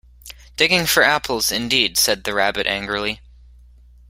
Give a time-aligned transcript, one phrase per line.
[0.57, 3.21] ‘Digging for apples, indeed!’ said the Rabbit angrily.